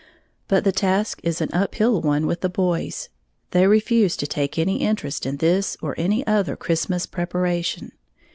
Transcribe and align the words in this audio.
But 0.47 0.63
the 0.63 0.71
task 0.71 1.19
is 1.23 1.41
an 1.41 1.51
uphill 1.53 2.01
one 2.01 2.25
with 2.25 2.41
the 2.41 2.49
boys, 2.49 3.09
they 3.51 3.67
refuse 3.67 4.17
to 4.17 4.25
take 4.25 4.57
any 4.57 4.77
interest 4.77 5.27
in 5.27 5.37
this 5.37 5.77
or 5.79 5.93
any 5.95 6.25
other 6.25 6.55
Christmas 6.55 7.05
preparation. 7.05 7.91